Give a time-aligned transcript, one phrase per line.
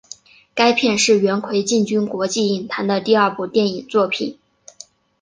[0.55, 4.39] 该片是元奎进军国际影坛的第二部电影作品。